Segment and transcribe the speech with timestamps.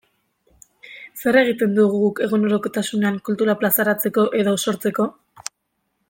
[1.23, 5.07] Zer egiten dugu guk egunerokotasunean kultura plazaratzeko edo sortzeko?